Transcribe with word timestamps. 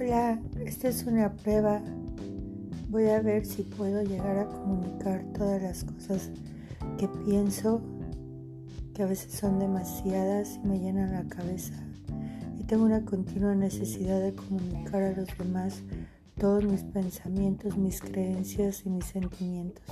Hola, 0.00 0.38
Esta 0.64 0.86
es 0.90 1.02
una 1.06 1.32
prueba. 1.32 1.82
Voy 2.88 3.08
a 3.08 3.20
ver 3.20 3.44
si 3.44 3.62
puedo 3.62 4.00
llegar 4.04 4.38
a 4.38 4.46
comunicar 4.46 5.24
todas 5.36 5.60
las 5.60 5.82
cosas 5.82 6.30
que 6.98 7.08
pienso, 7.26 7.82
que 8.94 9.02
a 9.02 9.06
veces 9.06 9.32
son 9.32 9.58
demasiadas 9.58 10.60
y 10.62 10.68
me 10.68 10.78
llenan 10.78 11.14
la 11.14 11.24
cabeza. 11.24 11.74
Y 12.60 12.62
tengo 12.62 12.84
una 12.84 13.04
continua 13.04 13.56
necesidad 13.56 14.20
de 14.20 14.34
comunicar 14.34 15.02
a 15.02 15.16
los 15.16 15.36
demás 15.36 15.82
todos 16.38 16.62
mis 16.62 16.84
pensamientos, 16.84 17.76
mis 17.76 18.00
creencias 18.00 18.86
y 18.86 18.90
mis 18.90 19.04
sentimientos. 19.04 19.84